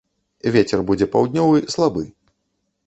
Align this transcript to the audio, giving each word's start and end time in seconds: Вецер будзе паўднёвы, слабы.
Вецер 0.55 0.79
будзе 0.89 1.05
паўднёвы, 1.13 1.63
слабы. 1.77 2.03